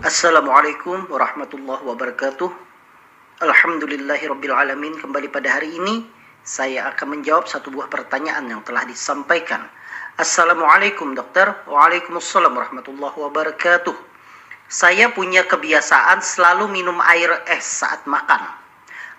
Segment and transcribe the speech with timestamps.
[0.00, 2.48] Assalamualaikum warahmatullahi wabarakatuh.
[3.44, 4.96] Alhamdulillahirrabbilalamin.
[4.96, 6.08] Kembali pada hari ini,
[6.40, 9.68] saya akan menjawab satu buah pertanyaan yang telah disampaikan.
[10.16, 11.52] Assalamualaikum dokter.
[11.68, 13.92] Waalaikumsalam warahmatullahi wabarakatuh.
[14.72, 18.40] Saya punya kebiasaan selalu minum air es saat makan.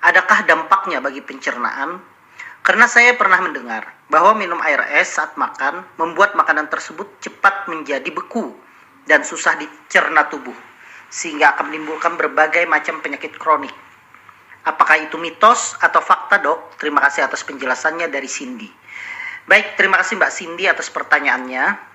[0.02, 2.02] Adakah dampaknya bagi pencernaan?
[2.66, 8.10] Karena saya pernah mendengar bahwa minum air es saat makan membuat makanan tersebut cepat menjadi
[8.10, 8.58] beku
[9.06, 10.71] dan susah dicerna tubuh
[11.12, 13.76] sehingga akan menimbulkan berbagai macam penyakit kronik.
[14.64, 16.80] Apakah itu mitos atau fakta dok?
[16.80, 18.72] Terima kasih atas penjelasannya dari Cindy.
[19.44, 21.92] Baik, terima kasih Mbak Cindy atas pertanyaannya.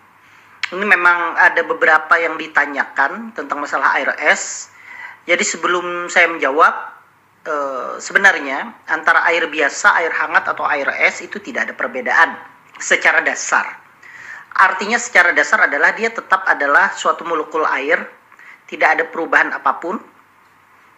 [0.75, 4.69] Ini memang ada beberapa yang ditanyakan tentang masalah air es.
[5.25, 6.75] Jadi sebelum saya menjawab,
[7.47, 12.35] eh, sebenarnya antara air biasa, air hangat atau air es itu tidak ada perbedaan
[12.83, 13.79] secara dasar.
[14.59, 18.16] Artinya secara dasar adalah dia tetap adalah suatu molekul air
[18.67, 19.97] tidak ada perubahan apa pun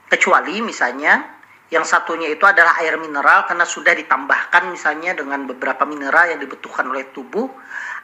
[0.08, 1.38] kecuali misalnya
[1.68, 6.88] yang satunya itu adalah air mineral karena sudah ditambahkan misalnya dengan beberapa mineral yang dibutuhkan
[6.88, 7.44] oleh tubuh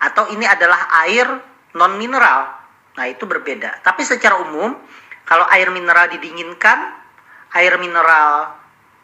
[0.05, 1.25] atau ini adalah air
[1.73, 2.61] non mineral
[2.95, 3.81] nah itu berbeda.
[3.81, 4.77] Tapi secara umum
[5.25, 6.79] kalau air mineral didinginkan
[7.57, 8.53] air mineral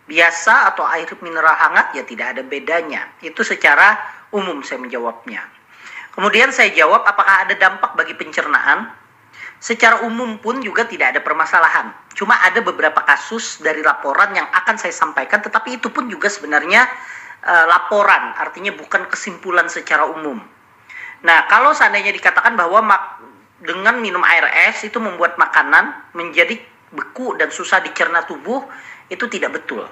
[0.04, 3.08] biasa atau air mineral hangat ya tidak ada bedanya.
[3.24, 3.96] Itu secara
[4.36, 5.40] umum saya menjawabnya.
[6.12, 8.99] Kemudian saya jawab apakah ada dampak bagi pencernaan
[9.60, 11.92] secara umum pun juga tidak ada permasalahan.
[12.16, 16.88] Cuma ada beberapa kasus dari laporan yang akan saya sampaikan, tetapi itu pun juga sebenarnya
[17.44, 20.40] uh, laporan, artinya bukan kesimpulan secara umum.
[21.20, 22.80] Nah, kalau seandainya dikatakan bahwa
[23.60, 26.56] dengan minum air es itu membuat makanan menjadi
[26.96, 28.64] beku dan susah dicerna tubuh,
[29.12, 29.84] itu tidak betul.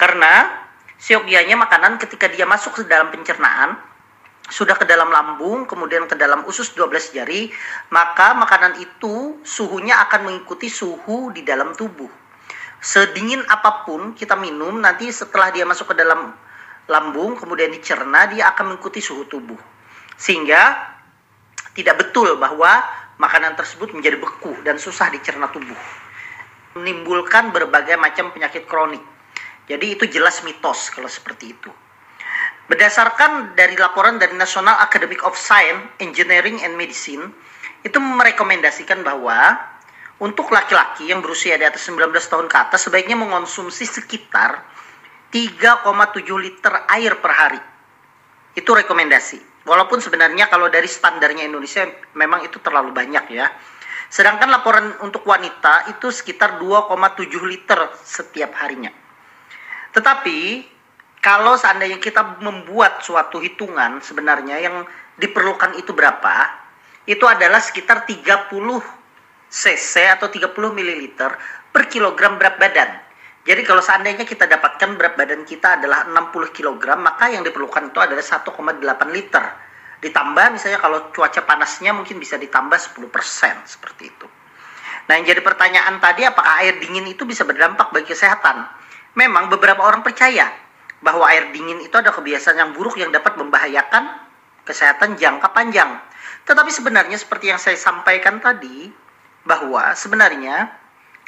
[0.00, 0.48] Karena
[0.96, 3.76] seyogianya makanan ketika dia masuk ke dalam pencernaan,
[4.44, 7.48] sudah ke dalam lambung, kemudian ke dalam usus 12 jari,
[7.88, 12.10] maka makanan itu suhunya akan mengikuti suhu di dalam tubuh.
[12.84, 16.36] Sedingin apa pun kita minum, nanti setelah dia masuk ke dalam
[16.92, 19.56] lambung, kemudian dicerna, dia akan mengikuti suhu tubuh.
[20.20, 20.92] Sehingga
[21.72, 22.84] tidak betul bahwa
[23.16, 25.78] makanan tersebut menjadi beku dan susah dicerna tubuh.
[26.76, 29.00] Menimbulkan berbagai macam penyakit kronik.
[29.64, 31.72] Jadi itu jelas mitos kalau seperti itu.
[32.64, 37.28] Berdasarkan dari laporan dari National Academic of Science, Engineering and Medicine,
[37.84, 39.60] itu merekomendasikan bahwa
[40.16, 44.64] untuk laki-laki yang berusia di atas 19 tahun ke atas sebaiknya mengonsumsi sekitar
[45.28, 45.84] 3,7
[46.40, 47.60] liter air per hari.
[48.56, 49.68] Itu rekomendasi.
[49.68, 51.84] Walaupun sebenarnya kalau dari standarnya Indonesia
[52.16, 53.52] memang itu terlalu banyak ya.
[54.08, 58.92] Sedangkan laporan untuk wanita itu sekitar 2,7 liter setiap harinya.
[59.90, 60.38] Tetapi
[61.24, 64.84] kalau seandainya kita membuat suatu hitungan sebenarnya yang
[65.16, 66.52] diperlukan itu berapa,
[67.08, 68.52] itu adalah sekitar 30
[69.48, 71.00] cc atau 30 ml
[71.72, 73.00] per kilogram berat badan.
[73.48, 78.00] Jadi kalau seandainya kita dapatkan berat badan kita adalah 60 kg, maka yang diperlukan itu
[78.04, 79.44] adalah 1,8 liter.
[80.04, 83.00] Ditambah misalnya kalau cuaca panasnya mungkin bisa ditambah 10%
[83.64, 84.28] seperti itu.
[85.08, 88.68] Nah yang jadi pertanyaan tadi apakah air dingin itu bisa berdampak bagi kesehatan?
[89.16, 90.63] Memang beberapa orang percaya
[91.04, 94.24] bahwa air dingin itu ada kebiasaan yang buruk yang dapat membahayakan
[94.64, 96.00] kesehatan jangka panjang.
[96.48, 98.88] Tetapi sebenarnya seperti yang saya sampaikan tadi,
[99.44, 100.72] bahwa sebenarnya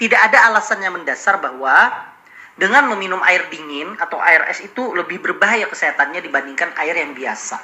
[0.00, 1.92] tidak ada alasan yang mendasar bahwa
[2.56, 7.60] dengan meminum air dingin atau air es itu lebih berbahaya kesehatannya dibandingkan air yang biasa.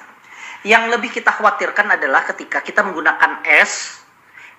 [0.63, 4.05] Yang lebih kita khawatirkan adalah ketika kita menggunakan es,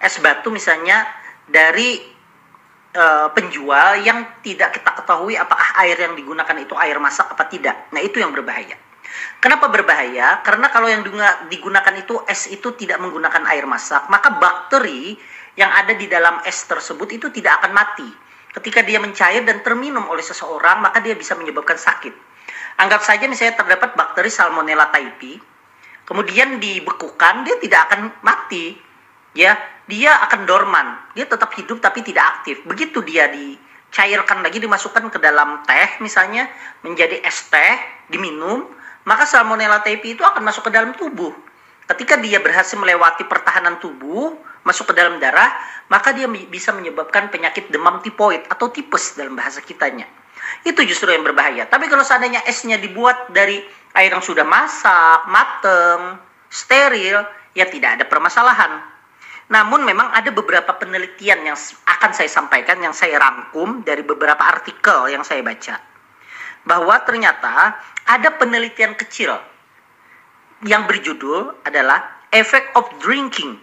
[0.01, 1.05] es batu misalnya
[1.45, 2.01] dari
[2.93, 7.89] uh, penjual yang tidak kita ketahui apakah air yang digunakan itu air masak apa tidak.
[7.91, 8.77] Nah, itu yang berbahaya.
[9.37, 10.41] Kenapa berbahaya?
[10.41, 11.03] Karena kalau yang
[11.51, 15.19] digunakan itu es itu tidak menggunakan air masak, maka bakteri
[15.53, 18.09] yang ada di dalam es tersebut itu tidak akan mati.
[18.53, 22.13] Ketika dia mencair dan terminum oleh seseorang, maka dia bisa menyebabkan sakit.
[22.81, 25.37] Anggap saja misalnya terdapat bakteri Salmonella typhi,
[26.05, 28.77] kemudian dibekukan, dia tidak akan mati.
[29.33, 29.57] Ya,
[29.87, 30.87] dia akan dorman.
[31.11, 32.63] Dia tetap hidup tapi tidak aktif.
[32.63, 36.47] Begitu dia dicairkan lagi dimasukkan ke dalam teh misalnya
[36.87, 37.75] menjadi es teh,
[38.07, 38.71] diminum,
[39.03, 41.35] maka salmonella typhi itu akan masuk ke dalam tubuh.
[41.83, 45.51] Ketika dia berhasil melewati pertahanan tubuh, masuk ke dalam darah,
[45.91, 50.07] maka dia bisa menyebabkan penyakit demam tipoid atau tipes dalam bahasa kitanya.
[50.63, 51.67] Itu justru yang berbahaya.
[51.67, 53.59] Tapi kalau seandainya esnya dibuat dari
[53.99, 58.92] air yang sudah masak, mateng, steril, ya tidak ada permasalahan
[59.51, 65.11] namun memang ada beberapa penelitian yang akan saya sampaikan yang saya rangkum dari beberapa artikel
[65.11, 65.79] yang saya baca.
[66.63, 67.75] Bahwa ternyata
[68.07, 69.35] ada penelitian kecil
[70.63, 73.59] yang berjudul adalah Effect of Drinking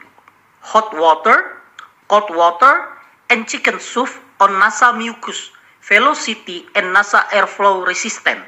[0.61, 1.65] Hot Water,
[2.13, 2.93] Cold Water,
[3.33, 5.49] and chicken soup on nasal mucus
[5.81, 8.41] velocity and nasal airflow resistant.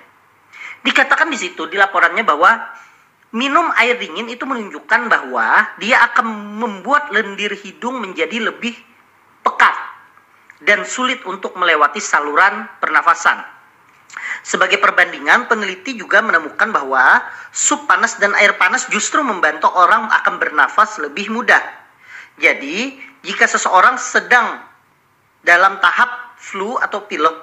[0.85, 2.61] Dikatakan di situ di laporannya bahwa
[3.33, 8.77] minum air dingin itu menunjukkan bahwa dia akan membuat lendir hidung menjadi lebih
[9.41, 9.73] pekat
[10.63, 13.41] dan sulit untuk melewati saluran pernafasan.
[14.45, 17.25] Sebagai perbandingan, peneliti juga menemukan bahwa
[17.55, 21.63] sup panas dan air panas justru membantu orang akan bernafas lebih mudah.
[22.37, 24.61] Jadi, jika seseorang sedang
[25.41, 27.35] dalam tahap flu atau pilek,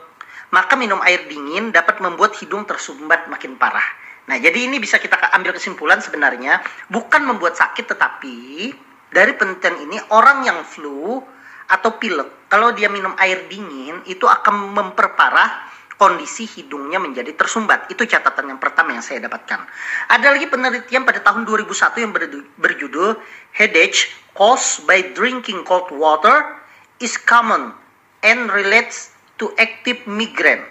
[0.54, 3.86] maka minum air dingin dapat membuat hidung tersumbat makin parah.
[4.30, 6.62] Nah, jadi ini bisa kita ambil kesimpulan sebenarnya
[6.94, 8.70] bukan membuat sakit tetapi
[9.10, 11.18] dari penelitian ini orang yang flu
[11.66, 17.92] atau pilek kalau dia minum air dingin itu akan memperparah kondisi hidungnya menjadi tersumbat.
[17.92, 19.68] Itu catatan yang pertama yang saya dapatkan.
[20.08, 22.14] Ada lagi penelitian pada tahun 2001 yang
[22.56, 23.20] berjudul
[23.52, 26.56] Headache caused by drinking cold water
[27.04, 27.76] is common
[28.24, 30.64] and relates to active migraine.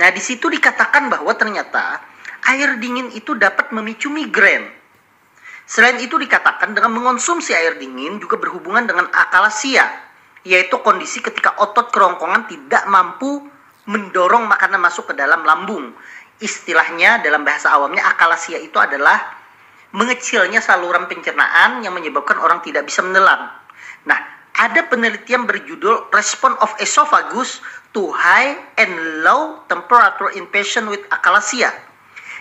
[0.00, 2.00] Nah, di situ dikatakan bahwa ternyata
[2.50, 4.66] air dingin itu dapat memicu migrain.
[5.70, 9.86] Selain itu dikatakan dengan mengonsumsi air dingin juga berhubungan dengan akalasia,
[10.42, 13.46] yaitu kondisi ketika otot kerongkongan tidak mampu
[13.86, 15.94] mendorong makanan masuk ke dalam lambung.
[16.42, 19.38] Istilahnya dalam bahasa awamnya akalasia itu adalah
[19.94, 23.50] mengecilnya saluran pencernaan yang menyebabkan orang tidak bisa menelan.
[24.06, 24.18] Nah,
[24.58, 27.62] ada penelitian berjudul Response of Esophagus
[27.94, 31.89] to High and Low Temperature in Patient with Akalasia.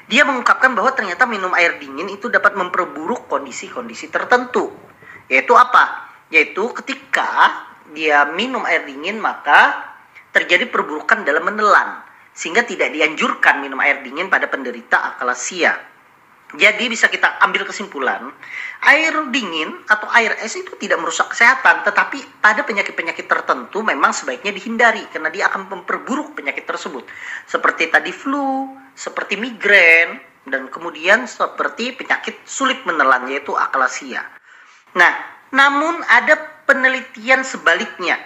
[0.09, 4.73] Dia mengungkapkan bahwa ternyata minum air dingin itu dapat memperburuk kondisi-kondisi tertentu.
[5.29, 6.09] Yaitu apa?
[6.33, 7.29] Yaitu ketika
[7.93, 9.85] dia minum air dingin maka
[10.33, 12.01] terjadi perburukan dalam menelan
[12.33, 15.77] sehingga tidak dianjurkan minum air dingin pada penderita akalasia.
[16.49, 18.25] Jadi bisa kita ambil kesimpulan,
[18.81, 24.49] air dingin atau air es itu tidak merusak kesehatan, tetapi pada penyakit-penyakit tertentu memang sebaiknya
[24.57, 27.05] dihindari karena dia akan memperburuk penyakit tersebut.
[27.45, 28.65] Seperti tadi flu,
[28.99, 30.19] seperti migrain,
[30.51, 34.27] dan kemudian seperti penyakit sulit menelan yaitu akalasia.
[34.97, 35.13] Nah,
[35.55, 36.35] namun ada
[36.67, 38.19] penelitian sebaliknya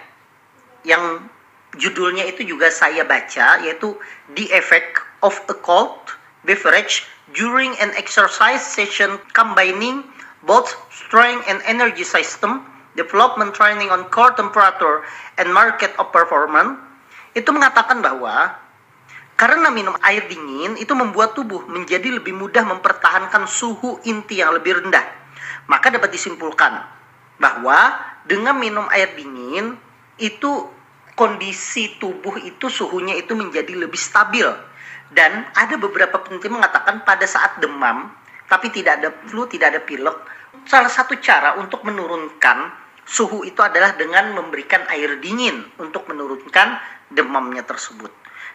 [0.82, 1.30] yang
[1.78, 3.94] judulnya itu juga saya baca yaitu
[4.34, 5.94] The Effect of a Cold
[6.42, 10.04] Beverage During an Exercise Session Combining
[10.44, 12.68] Both Strength and Energy System
[13.00, 15.02] Development Training on Core Temperature
[15.40, 16.78] and Market of Performance
[17.34, 18.54] itu mengatakan bahwa
[19.34, 24.78] karena minum air dingin itu membuat tubuh menjadi lebih mudah mempertahankan suhu inti yang lebih
[24.82, 25.02] rendah.
[25.66, 26.86] Maka dapat disimpulkan
[27.38, 29.74] bahwa dengan minum air dingin
[30.22, 30.70] itu
[31.18, 34.46] kondisi tubuh itu suhunya itu menjadi lebih stabil
[35.14, 38.10] dan ada beberapa peneliti mengatakan pada saat demam
[38.50, 40.14] tapi tidak ada flu tidak ada pilek
[40.66, 42.70] salah satu cara untuk menurunkan
[43.06, 46.82] suhu itu adalah dengan memberikan air dingin untuk menurunkan
[47.14, 48.10] demamnya tersebut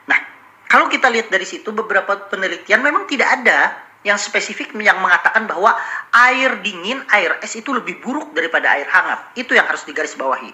[0.07, 0.19] nah
[0.69, 3.73] kalau kita lihat dari situ beberapa penelitian memang tidak ada
[4.05, 5.75] yang spesifik yang mengatakan bahwa
[6.13, 9.35] air dingin, air es itu lebih buruk daripada air hangat.
[9.35, 10.53] Itu yang harus digarisbawahi.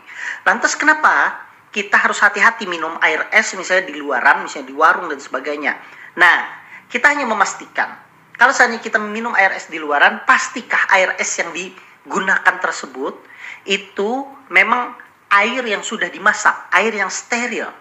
[0.50, 5.22] Lantas kenapa kita harus hati-hati minum air es misalnya di luaran, misalnya di warung dan
[5.22, 5.78] sebagainya.
[6.18, 6.38] Nah,
[6.90, 7.94] kita hanya memastikan
[8.36, 13.16] kalau seandainya kita minum air es di luaran, pastikah air es yang digunakan tersebut
[13.64, 14.92] itu memang
[15.32, 17.72] air yang sudah dimasak, air yang steril.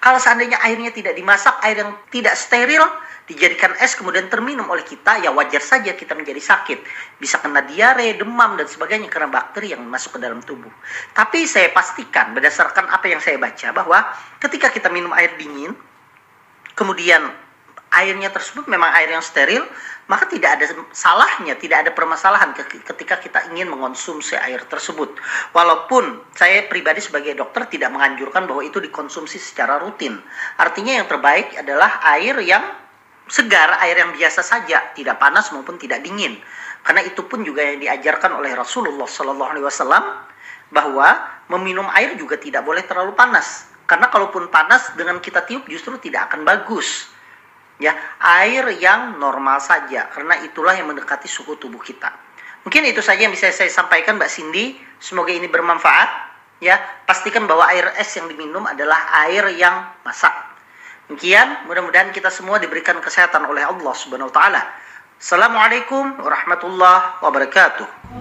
[0.00, 2.82] Kalau seandainya airnya tidak dimasak, air yang tidak steril,
[3.30, 6.78] dijadikan es kemudian terminum oleh kita, ya wajar saja kita menjadi sakit.
[7.20, 10.72] Bisa kena diare, demam, dan sebagainya karena bakteri yang masuk ke dalam tubuh.
[11.14, 13.98] Tapi saya pastikan berdasarkan apa yang saya baca bahwa
[14.42, 15.76] ketika kita minum air dingin,
[16.74, 17.49] kemudian
[17.90, 19.66] airnya tersebut memang air yang steril,
[20.06, 25.14] maka tidak ada salahnya, tidak ada permasalahan ketika kita ingin mengonsumsi air tersebut.
[25.54, 30.18] Walaupun saya pribadi sebagai dokter tidak menganjurkan bahwa itu dikonsumsi secara rutin.
[30.58, 32.62] Artinya yang terbaik adalah air yang
[33.30, 36.38] segar, air yang biasa saja, tidak panas maupun tidak dingin.
[36.82, 40.04] Karena itu pun juga yang diajarkan oleh Rasulullah Shallallahu Alaihi Wasallam
[40.74, 41.08] bahwa
[41.50, 43.70] meminum air juga tidak boleh terlalu panas.
[43.86, 47.10] Karena kalaupun panas dengan kita tiup justru tidak akan bagus.
[47.80, 52.12] Ya, air yang normal saja karena itulah yang mendekati suhu tubuh kita.
[52.68, 54.76] Mungkin itu saja yang bisa saya sampaikan Mbak Cindy.
[55.00, 56.28] Semoga ini bermanfaat.
[56.60, 56.76] Ya,
[57.08, 60.50] pastikan bahwa air es yang diminum adalah air yang masak
[61.10, 64.62] Demikian, mudah-mudahan kita semua diberikan kesehatan oleh Allah Subhanahu wa taala.
[65.18, 68.14] Assalamualaikum warahmatullahi wabarakatuh.